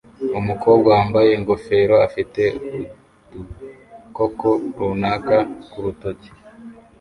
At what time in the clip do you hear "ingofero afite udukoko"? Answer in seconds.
1.39-4.49